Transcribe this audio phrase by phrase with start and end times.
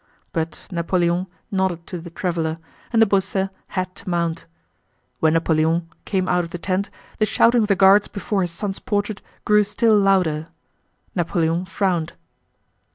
[0.33, 2.57] But Napoleon nodded to the traveler,
[2.91, 4.47] and de Beausset had to mount.
[5.19, 6.89] When Napoleon came out of the tent
[7.19, 10.47] the shouting of the Guards before his son's portrait grew still louder.
[11.13, 12.13] Napoleon frowned.